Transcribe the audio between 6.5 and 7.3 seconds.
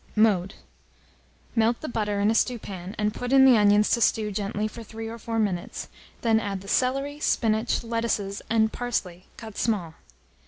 the celery,